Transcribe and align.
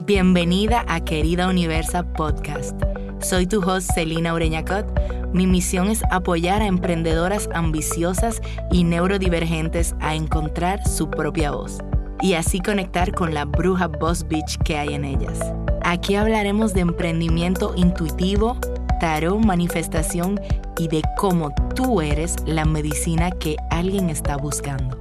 Bienvenida 0.00 0.84
a 0.88 1.04
Querida 1.04 1.46
Universa 1.46 2.02
Podcast. 2.02 2.80
Soy 3.20 3.46
tu 3.46 3.60
host 3.60 3.88
Celina 3.94 4.34
Ureñacot. 4.34 4.86
Mi 5.32 5.46
misión 5.46 5.90
es 5.90 6.02
apoyar 6.10 6.60
a 6.60 6.66
emprendedoras 6.66 7.48
ambiciosas 7.54 8.40
y 8.72 8.82
neurodivergentes 8.82 9.94
a 10.00 10.16
encontrar 10.16 10.84
su 10.88 11.08
propia 11.08 11.52
voz 11.52 11.78
y 12.20 12.34
así 12.34 12.58
conectar 12.58 13.12
con 13.12 13.32
la 13.32 13.44
bruja 13.44 13.86
Boss 13.86 14.26
Bitch 14.26 14.58
que 14.64 14.76
hay 14.76 14.94
en 14.94 15.04
ellas. 15.04 15.38
Aquí 15.84 16.16
hablaremos 16.16 16.74
de 16.74 16.80
emprendimiento 16.80 17.72
intuitivo, 17.76 18.56
tarot, 18.98 19.38
manifestación 19.38 20.40
y 20.78 20.88
de 20.88 21.02
cómo 21.16 21.54
tú 21.76 22.00
eres 22.00 22.36
la 22.44 22.64
medicina 22.64 23.30
que 23.30 23.56
alguien 23.70 24.10
está 24.10 24.36
buscando. 24.36 25.00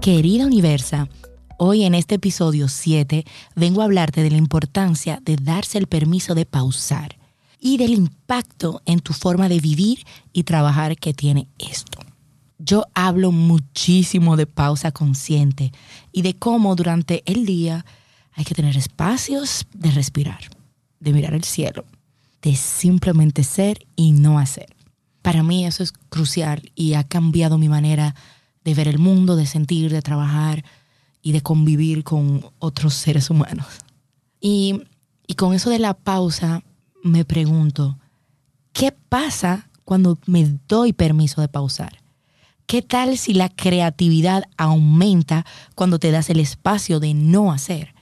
Querida 0.00 0.46
Universa, 0.46 1.08
Hoy 1.58 1.84
en 1.84 1.94
este 1.94 2.16
episodio 2.16 2.68
7 2.68 3.24
vengo 3.54 3.80
a 3.80 3.86
hablarte 3.86 4.22
de 4.22 4.30
la 4.30 4.36
importancia 4.36 5.20
de 5.24 5.36
darse 5.36 5.78
el 5.78 5.86
permiso 5.86 6.34
de 6.34 6.44
pausar 6.44 7.16
y 7.58 7.78
del 7.78 7.92
impacto 7.92 8.82
en 8.84 9.00
tu 9.00 9.14
forma 9.14 9.48
de 9.48 9.60
vivir 9.60 10.04
y 10.34 10.42
trabajar 10.42 10.98
que 10.98 11.14
tiene 11.14 11.48
esto. 11.58 11.98
Yo 12.58 12.84
hablo 12.92 13.32
muchísimo 13.32 14.36
de 14.36 14.46
pausa 14.46 14.92
consciente 14.92 15.72
y 16.12 16.20
de 16.20 16.34
cómo 16.34 16.76
durante 16.76 17.22
el 17.24 17.46
día 17.46 17.86
hay 18.34 18.44
que 18.44 18.54
tener 18.54 18.76
espacios 18.76 19.66
de 19.72 19.90
respirar, 19.92 20.50
de 21.00 21.12
mirar 21.14 21.32
el 21.32 21.44
cielo, 21.44 21.86
de 22.42 22.54
simplemente 22.54 23.44
ser 23.44 23.86
y 23.96 24.12
no 24.12 24.38
hacer. 24.38 24.76
Para 25.22 25.42
mí 25.42 25.64
eso 25.64 25.82
es 25.82 25.92
crucial 26.10 26.70
y 26.74 26.94
ha 26.94 27.04
cambiado 27.04 27.56
mi 27.56 27.70
manera 27.70 28.14
de 28.62 28.74
ver 28.74 28.88
el 28.88 28.98
mundo, 28.98 29.36
de 29.36 29.46
sentir, 29.46 29.90
de 29.90 30.02
trabajar 30.02 30.62
y 31.26 31.32
de 31.32 31.40
convivir 31.40 32.04
con 32.04 32.52
otros 32.60 32.94
seres 32.94 33.30
humanos. 33.30 33.66
Y, 34.40 34.82
y 35.26 35.34
con 35.34 35.54
eso 35.54 35.70
de 35.70 35.80
la 35.80 35.92
pausa, 35.94 36.62
me 37.02 37.24
pregunto, 37.24 37.98
¿qué 38.72 38.92
pasa 38.92 39.68
cuando 39.84 40.20
me 40.26 40.56
doy 40.68 40.92
permiso 40.92 41.40
de 41.40 41.48
pausar? 41.48 42.00
¿Qué 42.66 42.80
tal 42.80 43.18
si 43.18 43.34
la 43.34 43.48
creatividad 43.48 44.44
aumenta 44.56 45.44
cuando 45.74 45.98
te 45.98 46.12
das 46.12 46.30
el 46.30 46.38
espacio 46.38 47.00
de 47.00 47.12
no 47.12 47.50
hacer? 47.50 47.92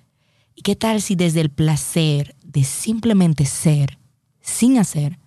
¿Y 0.55 0.61
qué 0.61 0.77
tal 0.77 1.01
si 1.01 1.15
desde 1.15 1.41
el 1.41 1.49
placer 1.49 2.37
de 2.45 2.63
simplemente 2.63 3.47
ser, 3.47 3.97
sin 4.43 4.77
hacer, 4.77 5.19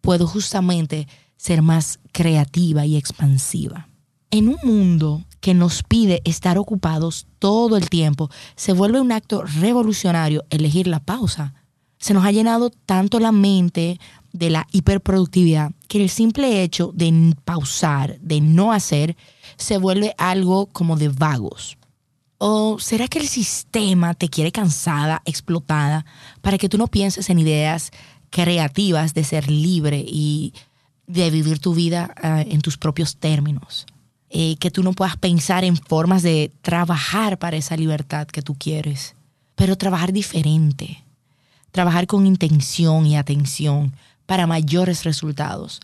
puedo 0.00 0.26
justamente 0.26 1.06
ser 1.36 1.62
más 1.62 2.00
creativa 2.10 2.84
y 2.84 2.96
expansiva? 2.96 3.90
En 4.32 4.48
un 4.48 4.58
mundo 4.64 5.22
que 5.44 5.52
nos 5.52 5.82
pide 5.82 6.22
estar 6.24 6.56
ocupados 6.56 7.26
todo 7.38 7.76
el 7.76 7.90
tiempo, 7.90 8.30
se 8.56 8.72
vuelve 8.72 9.02
un 9.02 9.12
acto 9.12 9.42
revolucionario 9.42 10.46
elegir 10.48 10.86
la 10.86 11.00
pausa. 11.00 11.52
Se 11.98 12.14
nos 12.14 12.24
ha 12.24 12.32
llenado 12.32 12.70
tanto 12.70 13.20
la 13.20 13.30
mente 13.30 14.00
de 14.32 14.48
la 14.48 14.66
hiperproductividad 14.72 15.72
que 15.86 16.02
el 16.02 16.08
simple 16.08 16.62
hecho 16.62 16.92
de 16.94 17.36
pausar, 17.44 18.18
de 18.20 18.40
no 18.40 18.72
hacer, 18.72 19.18
se 19.58 19.76
vuelve 19.76 20.14
algo 20.16 20.64
como 20.72 20.96
de 20.96 21.10
vagos. 21.10 21.76
¿O 22.38 22.78
será 22.78 23.06
que 23.06 23.18
el 23.18 23.28
sistema 23.28 24.14
te 24.14 24.30
quiere 24.30 24.50
cansada, 24.50 25.20
explotada, 25.26 26.06
para 26.40 26.56
que 26.56 26.70
tú 26.70 26.78
no 26.78 26.86
pienses 26.86 27.28
en 27.28 27.38
ideas 27.38 27.90
creativas 28.30 29.12
de 29.12 29.24
ser 29.24 29.50
libre 29.50 30.02
y 30.08 30.54
de 31.06 31.30
vivir 31.30 31.58
tu 31.58 31.74
vida 31.74 32.14
uh, 32.22 32.50
en 32.50 32.62
tus 32.62 32.78
propios 32.78 33.18
términos? 33.18 33.84
Eh, 34.36 34.56
que 34.56 34.72
tú 34.72 34.82
no 34.82 34.94
puedas 34.94 35.16
pensar 35.16 35.62
en 35.62 35.76
formas 35.76 36.24
de 36.24 36.50
trabajar 36.60 37.38
para 37.38 37.56
esa 37.56 37.76
libertad 37.76 38.26
que 38.26 38.42
tú 38.42 38.56
quieres, 38.56 39.14
pero 39.54 39.76
trabajar 39.76 40.12
diferente, 40.12 41.04
trabajar 41.70 42.08
con 42.08 42.26
intención 42.26 43.06
y 43.06 43.16
atención 43.16 43.94
para 44.26 44.48
mayores 44.48 45.04
resultados, 45.04 45.80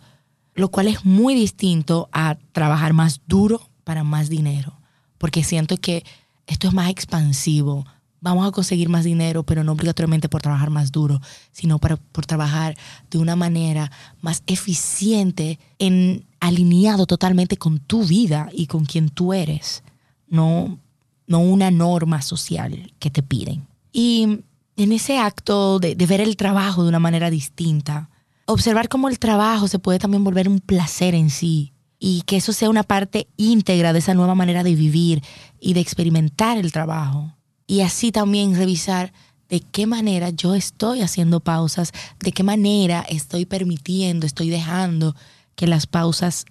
lo 0.56 0.68
cual 0.68 0.88
es 0.88 1.04
muy 1.04 1.36
distinto 1.36 2.08
a 2.10 2.38
trabajar 2.50 2.92
más 2.92 3.20
duro 3.28 3.70
para 3.84 4.02
más 4.02 4.28
dinero, 4.28 4.80
porque 5.16 5.44
siento 5.44 5.76
que 5.76 6.04
esto 6.48 6.66
es 6.66 6.74
más 6.74 6.90
expansivo, 6.90 7.86
vamos 8.20 8.46
a 8.46 8.52
conseguir 8.52 8.88
más 8.88 9.04
dinero, 9.04 9.42
pero 9.42 9.64
no 9.64 9.72
obligatoriamente 9.72 10.28
por 10.28 10.42
trabajar 10.42 10.70
más 10.70 10.92
duro, 10.92 11.20
sino 11.52 11.78
para, 11.78 11.96
por 11.96 12.26
trabajar 12.26 12.76
de 13.10 13.18
una 13.18 13.36
manera 13.36 13.90
más 14.20 14.42
eficiente, 14.46 15.58
en, 15.78 16.26
alineado 16.40 17.06
totalmente 17.06 17.56
con 17.56 17.78
tu 17.78 18.04
vida 18.04 18.48
y 18.52 18.66
con 18.66 18.84
quien 18.84 19.10
tú 19.10 19.32
eres, 19.32 19.82
no, 20.28 20.78
no 21.26 21.40
una 21.40 21.70
norma 21.70 22.22
social 22.22 22.92
que 22.98 23.10
te 23.10 23.22
piden. 23.22 23.66
Y 23.92 24.40
en 24.76 24.92
ese 24.92 25.18
acto 25.18 25.78
de, 25.78 25.94
de 25.94 26.06
ver 26.06 26.20
el 26.20 26.36
trabajo 26.36 26.82
de 26.82 26.88
una 26.88 26.98
manera 26.98 27.30
distinta, 27.30 28.08
observar 28.46 28.88
cómo 28.88 29.08
el 29.08 29.18
trabajo 29.18 29.68
se 29.68 29.78
puede 29.78 29.98
también 29.98 30.24
volver 30.24 30.48
un 30.48 30.60
placer 30.60 31.14
en 31.14 31.30
sí 31.30 31.72
y 31.98 32.22
que 32.22 32.36
eso 32.36 32.52
sea 32.52 32.70
una 32.70 32.82
parte 32.82 33.28
íntegra 33.36 33.92
de 33.92 33.98
esa 33.98 34.14
nueva 34.14 34.34
manera 34.34 34.64
de 34.64 34.74
vivir 34.74 35.22
y 35.60 35.74
de 35.74 35.80
experimentar 35.80 36.56
el 36.56 36.72
trabajo 36.72 37.34
y 37.70 37.82
así 37.82 38.10
también 38.10 38.56
revisar 38.56 39.12
de 39.48 39.60
qué 39.60 39.86
manera 39.86 40.30
yo 40.30 40.56
estoy 40.56 41.02
haciendo 41.02 41.38
pausas, 41.38 41.92
de 42.18 42.32
qué 42.32 42.42
manera 42.42 43.06
estoy 43.08 43.46
permitiendo, 43.46 44.26
estoy 44.26 44.50
dejando 44.50 45.14
que 45.54 45.68
las 45.68 45.86
pausas 45.86 46.46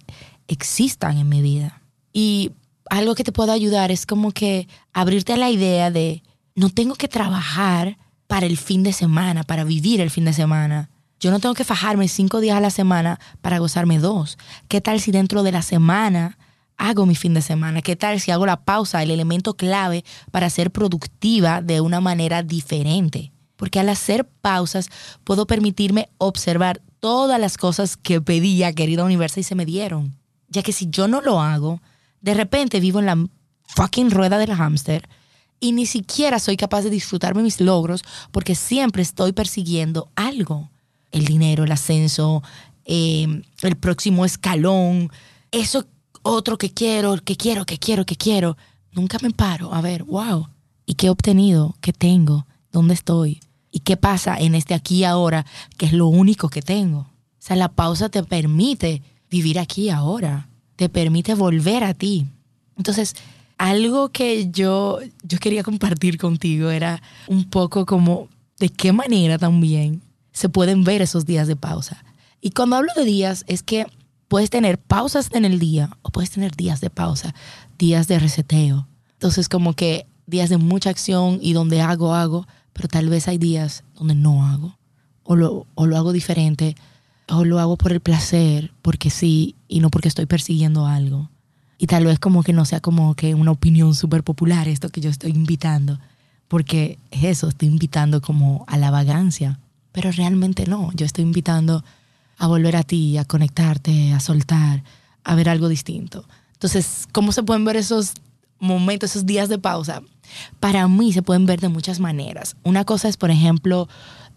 existan 0.48 1.18
en 1.18 1.28
mi 1.28 1.42
vida. 1.42 1.82
Y 2.14 2.52
algo 2.88 3.14
que 3.14 3.22
te 3.22 3.32
puede 3.32 3.52
ayudar 3.52 3.90
es 3.90 4.06
como 4.06 4.32
que 4.32 4.66
abrirte 4.94 5.34
a 5.34 5.36
la 5.36 5.50
idea 5.50 5.90
de 5.90 6.22
no 6.54 6.70
tengo 6.70 6.94
que 6.94 7.06
trabajar 7.06 7.98
para 8.26 8.46
el 8.46 8.56
fin 8.56 8.82
de 8.82 8.94
semana, 8.94 9.42
para 9.42 9.64
vivir 9.64 10.00
el 10.00 10.08
fin 10.08 10.24
de 10.24 10.32
semana. 10.32 10.88
Yo 11.20 11.30
no 11.30 11.38
tengo 11.38 11.54
que 11.54 11.64
fajarme 11.64 12.08
cinco 12.08 12.40
días 12.40 12.56
a 12.56 12.62
la 12.62 12.70
semana 12.70 13.20
para 13.42 13.58
gozarme 13.58 13.98
dos. 13.98 14.38
¿Qué 14.68 14.80
tal 14.80 15.00
si 15.02 15.10
dentro 15.12 15.42
de 15.42 15.52
la 15.52 15.60
semana 15.60 16.38
hago 16.80 17.04
mi 17.04 17.14
fin 17.14 17.34
de 17.34 17.42
semana? 17.42 17.82
¿Qué 17.82 17.94
tal 17.94 18.20
si 18.20 18.30
hago 18.30 18.46
la 18.46 18.64
pausa, 18.64 19.02
el 19.02 19.10
elemento 19.10 19.54
clave 19.54 20.02
para 20.30 20.48
ser 20.48 20.70
productiva 20.70 21.60
de 21.60 21.80
una 21.82 22.00
manera 22.00 22.42
diferente? 22.42 23.32
Porque 23.56 23.78
al 23.78 23.90
hacer 23.90 24.26
pausas 24.26 24.88
puedo 25.22 25.46
permitirme 25.46 26.08
observar 26.16 26.80
todas 26.98 27.38
las 27.38 27.58
cosas 27.58 27.98
que 27.98 28.20
pedía, 28.22 28.72
querida 28.72 29.04
universo, 29.04 29.38
y 29.38 29.42
se 29.42 29.54
me 29.54 29.66
dieron. 29.66 30.16
Ya 30.48 30.62
que 30.62 30.72
si 30.72 30.88
yo 30.88 31.06
no 31.06 31.20
lo 31.20 31.40
hago, 31.40 31.82
de 32.22 32.32
repente 32.32 32.80
vivo 32.80 32.98
en 32.98 33.06
la 33.06 33.26
fucking 33.64 34.10
rueda 34.10 34.38
del 34.38 34.54
hámster 34.54 35.06
y 35.60 35.72
ni 35.72 35.84
siquiera 35.84 36.38
soy 36.38 36.56
capaz 36.56 36.82
de 36.82 36.90
disfrutarme 36.90 37.42
mis 37.42 37.60
logros 37.60 38.02
porque 38.32 38.54
siempre 38.54 39.02
estoy 39.02 39.32
persiguiendo 39.32 40.08
algo. 40.16 40.70
El 41.10 41.26
dinero, 41.26 41.64
el 41.64 41.72
ascenso, 41.72 42.42
eh, 42.86 43.42
el 43.60 43.76
próximo 43.76 44.24
escalón, 44.24 45.10
eso 45.52 45.84
otro 46.22 46.58
que 46.58 46.70
quiero, 46.70 47.16
que 47.22 47.36
quiero, 47.36 47.64
que 47.64 47.78
quiero, 47.78 48.04
que 48.04 48.16
quiero. 48.16 48.56
Nunca 48.92 49.18
me 49.22 49.30
paro 49.30 49.72
a 49.72 49.80
ver, 49.80 50.04
wow, 50.04 50.48
¿y 50.86 50.94
qué 50.94 51.06
he 51.06 51.10
obtenido? 51.10 51.76
¿Qué 51.80 51.92
tengo? 51.92 52.46
¿Dónde 52.72 52.94
estoy? 52.94 53.40
¿Y 53.70 53.80
qué 53.80 53.96
pasa 53.96 54.36
en 54.38 54.54
este 54.54 54.74
aquí 54.74 55.04
ahora, 55.04 55.46
que 55.78 55.86
es 55.86 55.92
lo 55.92 56.08
único 56.08 56.48
que 56.48 56.62
tengo? 56.62 57.00
O 57.00 57.08
sea, 57.38 57.56
la 57.56 57.68
pausa 57.68 58.08
te 58.08 58.22
permite 58.22 59.02
vivir 59.30 59.58
aquí 59.58 59.90
ahora, 59.90 60.48
te 60.76 60.88
permite 60.88 61.34
volver 61.34 61.84
a 61.84 61.94
ti. 61.94 62.26
Entonces, 62.76 63.14
algo 63.58 64.08
que 64.08 64.50
yo, 64.50 64.98
yo 65.22 65.38
quería 65.38 65.62
compartir 65.62 66.18
contigo 66.18 66.70
era 66.70 67.02
un 67.28 67.44
poco 67.48 67.86
como 67.86 68.28
de 68.58 68.70
qué 68.70 68.92
manera 68.92 69.38
también 69.38 70.02
se 70.32 70.48
pueden 70.48 70.84
ver 70.84 71.02
esos 71.02 71.26
días 71.26 71.46
de 71.46 71.56
pausa. 71.56 72.04
Y 72.40 72.50
cuando 72.50 72.76
hablo 72.76 72.90
de 72.96 73.04
días 73.04 73.44
es 73.46 73.62
que 73.62 73.86
puedes 74.30 74.48
tener 74.48 74.78
pausas 74.78 75.28
en 75.32 75.44
el 75.44 75.58
día 75.58 75.90
o 76.02 76.10
puedes 76.10 76.30
tener 76.30 76.54
días 76.54 76.80
de 76.80 76.88
pausa, 76.88 77.34
días 77.80 78.06
de 78.06 78.20
reseteo. 78.20 78.86
Entonces 79.14 79.48
como 79.48 79.74
que 79.74 80.06
días 80.24 80.48
de 80.48 80.56
mucha 80.56 80.88
acción 80.88 81.40
y 81.42 81.52
donde 81.52 81.80
hago, 81.80 82.14
hago, 82.14 82.46
pero 82.72 82.86
tal 82.86 83.08
vez 83.08 83.26
hay 83.26 83.38
días 83.38 83.82
donde 83.96 84.14
no 84.14 84.46
hago 84.46 84.78
o 85.24 85.34
lo, 85.34 85.66
o 85.74 85.84
lo 85.84 85.96
hago 85.96 86.12
diferente 86.12 86.76
o 87.26 87.44
lo 87.44 87.58
hago 87.58 87.76
por 87.76 87.90
el 87.90 87.98
placer, 87.98 88.72
porque 88.82 89.10
sí 89.10 89.56
y 89.66 89.80
no 89.80 89.90
porque 89.90 90.06
estoy 90.06 90.26
persiguiendo 90.26 90.86
algo. 90.86 91.28
Y 91.76 91.88
tal 91.88 92.04
vez 92.04 92.20
como 92.20 92.44
que 92.44 92.52
no 92.52 92.64
sea 92.64 92.78
como 92.78 93.16
que 93.16 93.34
una 93.34 93.50
opinión 93.50 93.96
súper 93.96 94.22
popular 94.22 94.68
esto 94.68 94.90
que 94.90 95.00
yo 95.00 95.10
estoy 95.10 95.32
invitando, 95.32 95.98
porque 96.46 97.00
es 97.10 97.24
eso, 97.24 97.48
estoy 97.48 97.66
invitando 97.66 98.20
como 98.20 98.64
a 98.68 98.76
la 98.76 98.92
vagancia, 98.92 99.58
pero 99.90 100.12
realmente 100.12 100.66
no, 100.66 100.92
yo 100.94 101.04
estoy 101.04 101.24
invitando 101.24 101.82
a 102.40 102.46
volver 102.46 102.74
a 102.74 102.82
ti, 102.82 103.18
a 103.18 103.24
conectarte, 103.26 104.14
a 104.14 104.18
soltar, 104.18 104.82
a 105.24 105.34
ver 105.34 105.50
algo 105.50 105.68
distinto. 105.68 106.26
Entonces, 106.54 107.06
¿cómo 107.12 107.32
se 107.32 107.42
pueden 107.42 107.66
ver 107.66 107.76
esos 107.76 108.14
momentos, 108.58 109.10
esos 109.10 109.26
días 109.26 109.50
de 109.50 109.58
pausa? 109.58 110.02
Para 110.58 110.88
mí 110.88 111.12
se 111.12 111.22
pueden 111.22 111.44
ver 111.44 111.60
de 111.60 111.68
muchas 111.68 112.00
maneras. 112.00 112.56
Una 112.62 112.86
cosa 112.86 113.08
es, 113.08 113.18
por 113.18 113.30
ejemplo, 113.30 113.88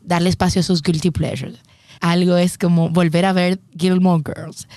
darle 0.02 0.30
espacio 0.30 0.60
a 0.60 0.64
esos 0.64 0.82
guilty 0.82 1.12
pleasures. 1.12 1.60
Algo 2.02 2.36
es 2.36 2.58
como 2.58 2.90
volver 2.90 3.24
a 3.24 3.32
ver 3.32 3.62
Gilmore 3.78 4.22
Girls. 4.26 4.68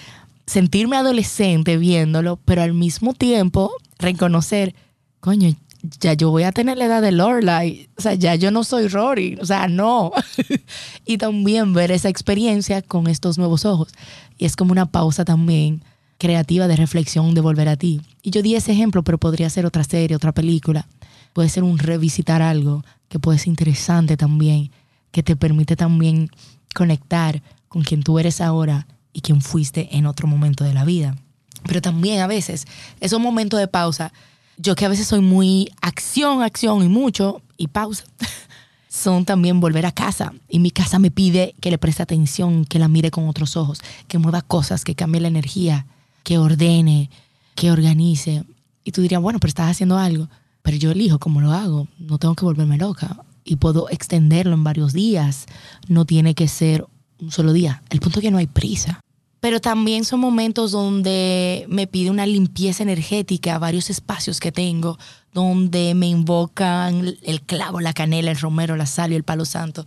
Sentirme 0.46 0.96
adolescente 0.96 1.78
viéndolo, 1.78 2.36
pero 2.44 2.62
al 2.62 2.74
mismo 2.74 3.12
tiempo 3.12 3.72
reconocer, 3.98 4.76
coño, 5.18 5.52
ya 6.00 6.14
yo 6.14 6.30
voy 6.30 6.44
a 6.44 6.52
tener 6.52 6.78
la 6.78 6.86
edad 6.86 7.02
de 7.02 7.12
Lorelai, 7.12 7.88
o 7.96 8.02
sea, 8.02 8.14
ya 8.14 8.34
yo 8.34 8.50
no 8.50 8.64
soy 8.64 8.88
Rory, 8.88 9.38
o 9.40 9.46
sea, 9.46 9.68
no. 9.68 10.12
y 11.06 11.18
también 11.18 11.72
ver 11.72 11.90
esa 11.90 12.08
experiencia 12.08 12.82
con 12.82 13.06
estos 13.06 13.38
nuevos 13.38 13.64
ojos. 13.64 13.92
Y 14.38 14.44
es 14.44 14.56
como 14.56 14.72
una 14.72 14.86
pausa 14.86 15.24
también 15.24 15.82
creativa 16.18 16.68
de 16.68 16.76
reflexión 16.76 17.34
de 17.34 17.40
volver 17.40 17.68
a 17.68 17.76
ti. 17.76 18.00
Y 18.22 18.30
yo 18.30 18.42
di 18.42 18.54
ese 18.54 18.72
ejemplo, 18.72 19.02
pero 19.02 19.18
podría 19.18 19.50
ser 19.50 19.66
otra 19.66 19.84
serie, 19.84 20.16
otra 20.16 20.32
película. 20.32 20.86
Puede 21.32 21.48
ser 21.48 21.62
un 21.62 21.78
revisitar 21.78 22.42
algo 22.42 22.84
que 23.08 23.18
puede 23.18 23.38
ser 23.38 23.48
interesante 23.48 24.16
también, 24.16 24.70
que 25.12 25.22
te 25.22 25.36
permite 25.36 25.76
también 25.76 26.30
conectar 26.74 27.42
con 27.68 27.82
quien 27.82 28.02
tú 28.02 28.18
eres 28.18 28.40
ahora 28.40 28.86
y 29.12 29.20
quien 29.20 29.40
fuiste 29.40 29.96
en 29.96 30.06
otro 30.06 30.26
momento 30.26 30.64
de 30.64 30.74
la 30.74 30.84
vida. 30.84 31.16
Pero 31.64 31.82
también 31.82 32.20
a 32.20 32.26
veces 32.26 32.66
esos 33.00 33.20
momentos 33.20 33.58
de 33.58 33.68
pausa, 33.68 34.12
yo 34.56 34.74
que 34.74 34.84
a 34.84 34.88
veces 34.88 35.06
soy 35.06 35.20
muy 35.20 35.70
acción, 35.80 36.42
acción 36.42 36.82
y 36.82 36.88
mucho 36.88 37.42
y 37.56 37.68
pausa, 37.68 38.04
son 38.88 39.24
también 39.24 39.60
volver 39.60 39.86
a 39.86 39.92
casa. 39.92 40.32
Y 40.48 40.58
mi 40.58 40.70
casa 40.70 40.98
me 40.98 41.10
pide 41.10 41.54
que 41.60 41.70
le 41.70 41.78
preste 41.78 42.02
atención, 42.02 42.64
que 42.64 42.78
la 42.78 42.88
mire 42.88 43.10
con 43.10 43.28
otros 43.28 43.56
ojos, 43.56 43.80
que 44.08 44.18
mueva 44.18 44.42
cosas, 44.42 44.84
que 44.84 44.94
cambie 44.94 45.20
la 45.20 45.28
energía, 45.28 45.86
que 46.22 46.38
ordene, 46.38 47.10
que 47.54 47.70
organice. 47.70 48.44
Y 48.84 48.92
tú 48.92 49.02
dirías, 49.02 49.20
bueno, 49.20 49.38
pero 49.38 49.48
estás 49.48 49.70
haciendo 49.70 49.98
algo. 49.98 50.28
Pero 50.62 50.76
yo 50.78 50.90
elijo 50.90 51.18
cómo 51.18 51.40
lo 51.40 51.52
hago. 51.52 51.88
No 51.98 52.18
tengo 52.18 52.34
que 52.34 52.44
volverme 52.44 52.78
loca. 52.78 53.22
Y 53.44 53.56
puedo 53.56 53.88
extenderlo 53.90 54.54
en 54.54 54.64
varios 54.64 54.92
días. 54.92 55.46
No 55.86 56.04
tiene 56.04 56.34
que 56.34 56.48
ser 56.48 56.84
un 57.20 57.30
solo 57.30 57.52
día. 57.52 57.82
El 57.90 58.00
punto 58.00 58.18
es 58.18 58.24
que 58.24 58.30
no 58.30 58.38
hay 58.38 58.46
prisa. 58.46 59.00
Pero 59.46 59.60
también 59.60 60.04
son 60.04 60.18
momentos 60.18 60.72
donde 60.72 61.66
me 61.68 61.86
pide 61.86 62.10
una 62.10 62.26
limpieza 62.26 62.82
energética, 62.82 63.60
varios 63.60 63.90
espacios 63.90 64.40
que 64.40 64.50
tengo, 64.50 64.98
donde 65.32 65.94
me 65.94 66.08
invocan 66.08 67.14
el 67.22 67.42
clavo, 67.42 67.80
la 67.80 67.92
canela, 67.92 68.32
el 68.32 68.40
romero, 68.40 68.74
la 68.74 68.86
sal 68.86 69.12
y 69.12 69.14
el 69.14 69.22
palo 69.22 69.44
santo, 69.44 69.86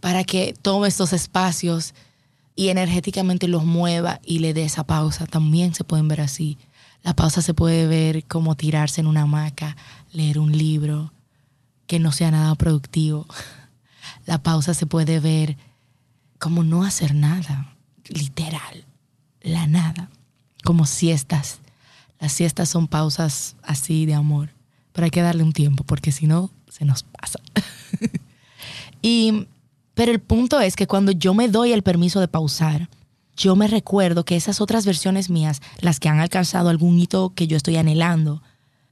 para 0.00 0.24
que 0.24 0.54
tome 0.60 0.88
estos 0.88 1.14
espacios 1.14 1.94
y 2.54 2.68
energéticamente 2.68 3.48
los 3.48 3.64
mueva 3.64 4.20
y 4.26 4.40
le 4.40 4.52
dé 4.52 4.64
esa 4.64 4.84
pausa. 4.84 5.26
También 5.26 5.74
se 5.74 5.84
pueden 5.84 6.06
ver 6.06 6.20
así. 6.20 6.58
La 7.02 7.16
pausa 7.16 7.40
se 7.40 7.54
puede 7.54 7.86
ver 7.86 8.26
como 8.26 8.56
tirarse 8.56 9.00
en 9.00 9.06
una 9.06 9.22
hamaca, 9.22 9.74
leer 10.12 10.38
un 10.38 10.52
libro 10.52 11.14
que 11.86 11.98
no 11.98 12.12
sea 12.12 12.30
nada 12.30 12.54
productivo. 12.56 13.26
La 14.26 14.42
pausa 14.42 14.74
se 14.74 14.84
puede 14.84 15.18
ver 15.18 15.56
como 16.38 16.62
no 16.62 16.84
hacer 16.84 17.14
nada, 17.14 17.72
literal, 18.08 18.84
la 19.42 19.66
nada, 19.66 20.10
como 20.64 20.86
siestas. 20.86 21.60
Las 22.20 22.32
siestas 22.32 22.68
son 22.68 22.86
pausas 22.86 23.56
así 23.62 24.06
de 24.06 24.14
amor, 24.14 24.50
pero 24.92 25.04
hay 25.04 25.10
que 25.10 25.22
darle 25.22 25.42
un 25.42 25.52
tiempo 25.52 25.84
porque 25.84 26.12
si 26.12 26.26
no, 26.26 26.50
se 26.68 26.84
nos 26.84 27.02
pasa. 27.02 27.40
y, 29.02 29.46
pero 29.94 30.12
el 30.12 30.20
punto 30.20 30.60
es 30.60 30.76
que 30.76 30.86
cuando 30.86 31.12
yo 31.12 31.34
me 31.34 31.48
doy 31.48 31.72
el 31.72 31.82
permiso 31.82 32.20
de 32.20 32.28
pausar, 32.28 32.88
yo 33.36 33.56
me 33.56 33.66
recuerdo 33.66 34.24
que 34.24 34.36
esas 34.36 34.60
otras 34.60 34.86
versiones 34.86 35.30
mías, 35.30 35.60
las 35.80 35.98
que 35.98 36.08
han 36.08 36.20
alcanzado 36.20 36.68
algún 36.68 36.98
hito 36.98 37.32
que 37.34 37.46
yo 37.46 37.56
estoy 37.56 37.76
anhelando, 37.76 38.42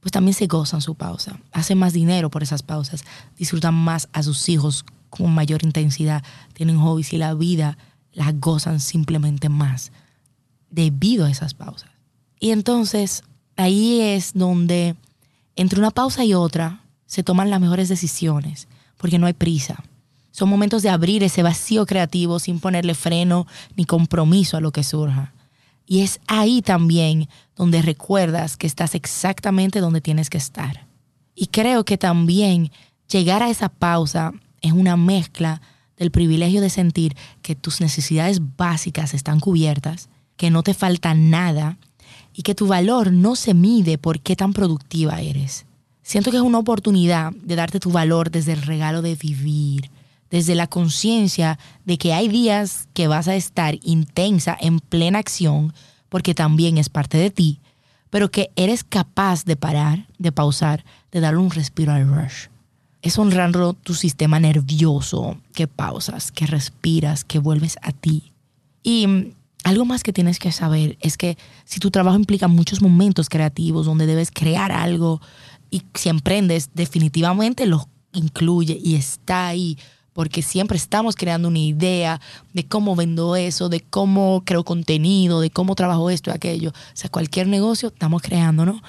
pues 0.01 0.11
también 0.11 0.33
se 0.33 0.47
gozan 0.47 0.81
su 0.81 0.95
pausa, 0.95 1.39
hacen 1.51 1.77
más 1.77 1.93
dinero 1.93 2.29
por 2.29 2.43
esas 2.43 2.63
pausas, 2.63 3.05
disfrutan 3.37 3.75
más 3.75 4.09
a 4.13 4.23
sus 4.23 4.49
hijos 4.49 4.83
con 5.09 5.31
mayor 5.33 5.63
intensidad, 5.63 6.23
tienen 6.53 6.79
hobbies 6.79 7.13
y 7.13 7.17
la 7.17 7.33
vida 7.35 7.77
la 8.13 8.31
gozan 8.31 8.79
simplemente 8.79 9.49
más 9.49 9.91
debido 10.69 11.25
a 11.25 11.31
esas 11.31 11.53
pausas. 11.53 11.89
Y 12.39 12.51
entonces 12.51 13.23
ahí 13.55 14.01
es 14.01 14.33
donde 14.33 14.95
entre 15.55 15.79
una 15.79 15.91
pausa 15.91 16.23
y 16.23 16.33
otra 16.33 16.81
se 17.05 17.23
toman 17.23 17.49
las 17.49 17.59
mejores 17.59 17.89
decisiones, 17.89 18.67
porque 18.97 19.19
no 19.19 19.27
hay 19.27 19.33
prisa. 19.33 19.83
Son 20.31 20.49
momentos 20.49 20.81
de 20.81 20.89
abrir 20.89 21.23
ese 21.23 21.43
vacío 21.43 21.85
creativo 21.85 22.39
sin 22.39 22.59
ponerle 22.59 22.95
freno 22.95 23.47
ni 23.75 23.85
compromiso 23.85 24.55
a 24.55 24.61
lo 24.61 24.71
que 24.71 24.83
surja. 24.83 25.33
Y 25.85 26.01
es 26.01 26.21
ahí 26.27 26.61
también 26.61 27.27
donde 27.55 27.81
recuerdas 27.81 28.55
que 28.55 28.65
estás 28.65 28.95
exactamente 28.95 29.81
donde 29.81 29.99
tienes 29.99 30.29
que 30.29 30.37
estar. 30.37 30.87
Y 31.35 31.47
creo 31.47 31.83
que 31.83 31.97
también 31.97 32.71
llegar 33.09 33.43
a 33.43 33.49
esa 33.49 33.67
pausa 33.67 34.31
es 34.61 34.71
una 34.71 34.95
mezcla 34.95 35.61
del 36.01 36.09
privilegio 36.09 36.61
de 36.61 36.71
sentir 36.71 37.15
que 37.43 37.53
tus 37.53 37.79
necesidades 37.79 38.41
básicas 38.57 39.13
están 39.13 39.39
cubiertas, 39.39 40.09
que 40.35 40.49
no 40.49 40.63
te 40.63 40.73
falta 40.73 41.13
nada 41.13 41.77
y 42.33 42.41
que 42.41 42.55
tu 42.55 42.65
valor 42.65 43.13
no 43.13 43.35
se 43.35 43.53
mide 43.53 43.99
por 43.99 44.19
qué 44.19 44.35
tan 44.35 44.51
productiva 44.51 45.21
eres. 45.21 45.67
Siento 46.01 46.31
que 46.31 46.37
es 46.37 46.43
una 46.43 46.57
oportunidad 46.57 47.33
de 47.33 47.55
darte 47.55 47.79
tu 47.79 47.91
valor 47.91 48.31
desde 48.31 48.53
el 48.53 48.63
regalo 48.63 49.03
de 49.03 49.13
vivir, 49.13 49.91
desde 50.31 50.55
la 50.55 50.65
conciencia 50.65 51.59
de 51.85 51.99
que 51.99 52.13
hay 52.13 52.27
días 52.29 52.87
que 52.95 53.05
vas 53.05 53.27
a 53.27 53.35
estar 53.35 53.77
intensa, 53.83 54.57
en 54.59 54.79
plena 54.79 55.19
acción, 55.19 55.71
porque 56.09 56.33
también 56.33 56.79
es 56.79 56.89
parte 56.89 57.19
de 57.19 57.29
ti, 57.29 57.59
pero 58.09 58.31
que 58.31 58.49
eres 58.55 58.83
capaz 58.83 59.45
de 59.45 59.55
parar, 59.55 60.07
de 60.17 60.31
pausar, 60.31 60.83
de 61.11 61.19
darle 61.19 61.41
un 61.41 61.51
respiro 61.51 61.93
al 61.93 62.07
rush 62.07 62.50
es 63.01 63.17
honrando 63.17 63.73
tu 63.73 63.93
sistema 63.93 64.39
nervioso, 64.39 65.37
que 65.53 65.67
pausas, 65.67 66.31
que 66.31 66.45
respiras, 66.45 67.23
que 67.23 67.39
vuelves 67.39 67.77
a 67.81 67.91
ti. 67.91 68.31
Y 68.83 69.07
mm, 69.07 69.33
algo 69.63 69.85
más 69.85 70.03
que 70.03 70.13
tienes 70.13 70.39
que 70.39 70.51
saber 70.51 70.97
es 71.01 71.17
que 71.17 71.37
si 71.65 71.79
tu 71.79 71.91
trabajo 71.91 72.17
implica 72.17 72.47
muchos 72.47 72.81
momentos 72.81 73.29
creativos 73.29 73.85
donde 73.85 74.05
debes 74.05 74.31
crear 74.31 74.71
algo 74.71 75.21
y 75.69 75.83
si 75.93 76.09
emprendes, 76.09 76.71
definitivamente 76.73 77.65
lo 77.65 77.87
incluye 78.13 78.77
y 78.83 78.95
está 78.95 79.47
ahí, 79.47 79.77
porque 80.13 80.41
siempre 80.41 80.77
estamos 80.77 81.15
creando 81.15 81.47
una 81.47 81.59
idea 81.59 82.19
de 82.53 82.67
cómo 82.67 82.95
vendo 82.95 83.35
eso, 83.35 83.69
de 83.69 83.79
cómo 83.79 84.43
creo 84.45 84.63
contenido, 84.63 85.39
de 85.39 85.49
cómo 85.49 85.75
trabajo 85.75 86.09
esto 86.09 86.29
y 86.29 86.33
aquello. 86.33 86.69
O 86.71 86.73
sea, 86.93 87.09
cualquier 87.09 87.47
negocio 87.47 87.89
estamos 87.89 88.21
creando, 88.21 88.65
¿no? 88.65 88.81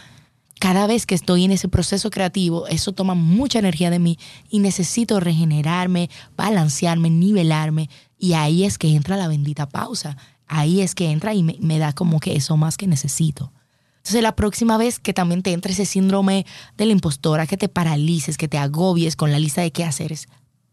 Cada 0.63 0.87
vez 0.87 1.07
que 1.07 1.17
estoy 1.17 1.45
en 1.45 1.51
ese 1.51 1.67
proceso 1.67 2.09
creativo, 2.09 2.69
eso 2.69 2.93
toma 2.93 3.17
mucha 3.17 3.59
energía 3.59 3.91
de 3.91 3.99
mí 3.99 4.17
y 4.49 4.61
necesito 4.61 5.19
regenerarme, 5.19 6.09
balancearme, 6.37 7.11
nivelarme. 7.11 7.91
Y 8.17 8.35
ahí 8.35 8.63
es 8.63 8.79
que 8.79 8.95
entra 8.95 9.17
la 9.17 9.27
bendita 9.27 9.69
pausa. 9.69 10.17
Ahí 10.47 10.81
es 10.81 10.95
que 10.95 11.11
entra 11.11 11.35
y 11.35 11.43
me, 11.43 11.79
da 11.81 11.93
como 11.93 12.21
que 12.21 12.37
eso 12.37 12.57
más 12.57 12.77
que 12.77 12.87
necesito. 12.87 13.53
Entonces 13.97 14.23
la 14.23 14.37
próxima 14.37 14.79
vez 14.79 15.01
que 15.01 15.13
también 15.13 15.43
te 15.43 15.53
entre 15.53 15.73
ese 15.73 15.85
síndrome 15.85 16.47
de 16.77 16.87
la 16.87 16.93
impostora, 16.93 17.49
que 17.49 17.57
te 17.57 17.69
paralices, 17.69 18.37
que 18.37 18.47
te 18.47 18.59
agobies 18.59 19.17
con 19.17 19.33
la 19.33 19.41
lista 19.41 19.63
de 19.63 19.73
qué 19.73 19.83
hacer, 19.83 20.13
es 20.13 20.29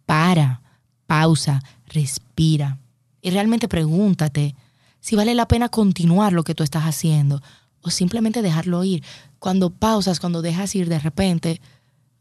para, 0.06 0.62
pausa, 1.08 1.64
respira. 1.88 2.78
Y 3.24 3.32
realmente 3.32 3.68
pregúntate 3.68 4.54
si 5.00 5.16
vale 5.16 5.34
la 5.34 5.48
pena 5.48 5.68
continuar 5.68 6.32
lo 6.32 6.44
que 6.44 6.54
tú 6.54 6.62
estás 6.62 6.84
haciendo 6.84 7.42
o 7.82 7.90
simplemente 7.90 8.42
dejarlo 8.42 8.84
ir. 8.84 9.04
Cuando 9.40 9.70
pausas, 9.70 10.20
cuando 10.20 10.42
dejas 10.42 10.76
ir 10.76 10.90
de 10.90 11.00
repente, 11.00 11.62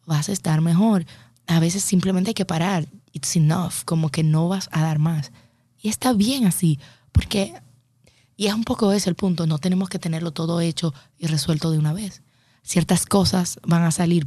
vas 0.07 0.29
a 0.29 0.33
estar 0.33 0.61
mejor. 0.61 1.05
A 1.47 1.61
veces 1.61 1.83
simplemente 1.83 2.31
hay 2.31 2.35
que 2.35 2.45
parar. 2.45 2.87
It's 3.13 3.37
enough, 3.37 3.85
como 3.85 4.11
que 4.11 4.23
no 4.23 4.49
vas 4.49 4.69
a 4.73 4.83
dar 4.83 4.99
más. 4.99 5.33
Y 5.81 5.89
está 5.89 6.13
bien 6.13 6.47
así, 6.47 6.79
porque, 7.13 7.55
y 8.37 8.47
es 8.47 8.55
un 8.55 8.65
poco 8.65 8.93
ese 8.93 9.11
el 9.11 9.17
punto, 9.17 9.47
no 9.47 9.59
tenemos 9.59 9.89
que 9.89 9.99
tenerlo 9.99 10.33
todo 10.33 10.61
hecho 10.61 10.95
y 11.19 11.27
resuelto 11.27 11.71
de 11.71 11.79
una 11.79 11.93
vez. 11.93 12.23
Ciertas 12.63 13.07
cosas 13.07 13.59
van 13.65 13.83
a 13.83 13.91
salir, 13.91 14.27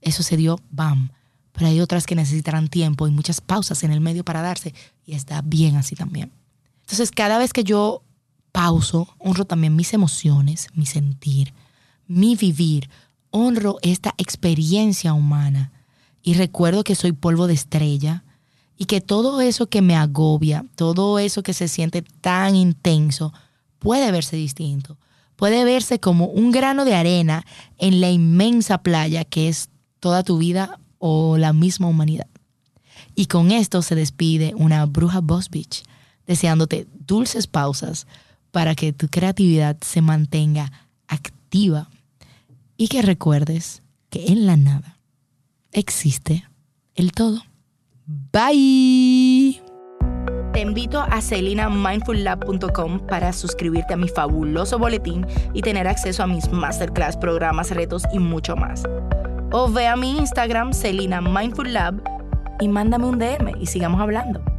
eso 0.00 0.22
se 0.22 0.36
dio, 0.36 0.60
bam. 0.70 1.10
Pero 1.52 1.68
hay 1.68 1.80
otras 1.80 2.06
que 2.06 2.16
necesitarán 2.16 2.68
tiempo 2.68 3.06
y 3.06 3.12
muchas 3.12 3.40
pausas 3.40 3.84
en 3.84 3.92
el 3.92 4.00
medio 4.00 4.24
para 4.24 4.42
darse 4.42 4.74
y 5.06 5.14
está 5.14 5.40
bien 5.40 5.76
así 5.76 5.94
también. 5.94 6.32
Entonces, 6.80 7.10
cada 7.10 7.38
vez 7.38 7.52
que 7.52 7.64
yo 7.64 8.02
pauso, 8.52 9.08
honro 9.18 9.44
también 9.44 9.74
mis 9.74 9.94
emociones, 9.94 10.68
mi 10.74 10.86
sentir, 10.86 11.54
mi 12.06 12.36
vivir, 12.36 12.88
honro 13.30 13.78
esta 13.82 14.14
experiencia 14.18 15.12
humana 15.12 15.72
y 16.22 16.34
recuerdo 16.34 16.84
que 16.84 16.94
soy 16.94 17.12
polvo 17.12 17.46
de 17.46 17.54
estrella 17.54 18.24
y 18.76 18.86
que 18.86 19.00
todo 19.00 19.40
eso 19.40 19.66
que 19.66 19.82
me 19.82 19.96
agobia, 19.96 20.64
todo 20.76 21.18
eso 21.18 21.42
que 21.42 21.52
se 21.52 21.68
siente 21.68 22.02
tan 22.20 22.56
intenso, 22.56 23.32
puede 23.78 24.10
verse 24.10 24.36
distinto. 24.36 24.96
Puede 25.36 25.64
verse 25.64 25.98
como 25.98 26.26
un 26.26 26.52
grano 26.52 26.84
de 26.84 26.94
arena 26.94 27.44
en 27.78 28.00
la 28.00 28.10
inmensa 28.10 28.78
playa 28.78 29.24
que 29.24 29.48
es 29.48 29.68
toda 30.00 30.22
tu 30.22 30.38
vida 30.38 30.78
o 30.98 31.36
la 31.38 31.52
misma 31.52 31.88
humanidad. 31.88 32.28
Y 33.14 33.26
con 33.26 33.50
esto 33.50 33.82
se 33.82 33.94
despide 33.94 34.54
una 34.56 34.86
bruja 34.86 35.20
Boss 35.20 35.50
Beach, 35.50 35.82
deseándote 36.26 36.86
dulces 37.06 37.46
pausas, 37.46 38.06
para 38.50 38.74
que 38.74 38.92
tu 38.92 39.08
creatividad 39.08 39.76
se 39.80 40.00
mantenga 40.00 40.70
activa 41.08 41.90
y 42.76 42.88
que 42.88 43.02
recuerdes 43.02 43.82
que 44.10 44.26
en 44.26 44.46
la 44.46 44.56
nada 44.56 44.98
existe 45.72 46.44
el 46.94 47.12
todo. 47.12 47.42
Bye. 48.06 49.62
Te 50.52 50.60
invito 50.60 51.00
a 51.00 51.20
celinamindfullab.com 51.20 53.06
para 53.08 53.32
suscribirte 53.32 53.94
a 53.94 53.96
mi 53.96 54.08
fabuloso 54.08 54.78
boletín 54.78 55.26
y 55.52 55.62
tener 55.62 55.88
acceso 55.88 56.22
a 56.22 56.28
mis 56.28 56.48
masterclass, 56.52 57.16
programas, 57.16 57.72
retos 57.72 58.04
y 58.12 58.20
mucho 58.20 58.54
más. 58.54 58.84
O 59.50 59.68
ve 59.70 59.88
a 59.88 59.96
mi 59.96 60.16
Instagram, 60.16 60.72
Celina 60.72 61.20
y 62.60 62.68
mándame 62.68 63.06
un 63.06 63.18
DM 63.18 63.60
y 63.60 63.66
sigamos 63.66 64.00
hablando. 64.00 64.53